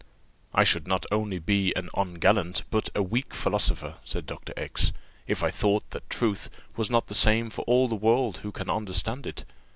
"I 0.51 0.63
should 0.63 0.87
not 0.87 1.05
only 1.11 1.37
be 1.37 1.75
an 1.75 1.87
ungallant 1.93 2.63
but 2.71 2.89
a 2.95 3.03
weak 3.03 3.35
philosopher," 3.35 3.97
said 4.03 4.25
Dr. 4.25 4.51
X, 4.57 4.91
"if 5.27 5.43
I 5.43 5.51
thought 5.51 5.87
that 5.91 6.09
truth 6.09 6.49
was 6.75 6.89
not 6.89 7.05
the 7.05 7.13
same 7.13 7.51
for 7.51 7.61
all 7.67 7.87
the 7.87 7.93
world 7.93 8.37
who 8.37 8.51
can 8.51 8.67
understand 8.67 9.27
it. 9.27 9.45